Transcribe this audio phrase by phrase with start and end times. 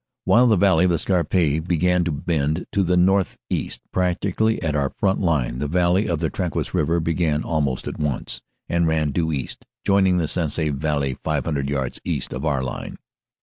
[0.25, 1.29] While the valley of the Scarpe
[1.67, 6.31] began to bend to the northeast practically at our front line, the valley of the
[6.31, 11.69] Trinquis river began almost at once, and ran due east, joining the Sensee valley 5,000
[11.69, 12.97] yards east of our line.